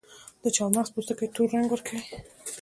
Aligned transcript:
د 0.43 0.45
چارمغز 0.55 0.89
پوستکي 0.93 1.27
تور 1.35 1.47
رنګ 1.55 1.67
ورکوي. 1.71 2.03